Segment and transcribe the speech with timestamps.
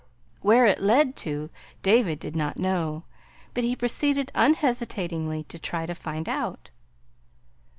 [0.41, 1.51] Where it led to,
[1.83, 3.03] David did not know,
[3.53, 6.71] but he proceeded unhesitatingly to try to find out.